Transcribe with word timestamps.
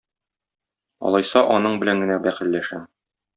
Алайса 1.09 1.43
аның 1.59 1.77
белән 1.85 2.03
генә 2.05 2.17
бәхилләшәм. 2.25 2.89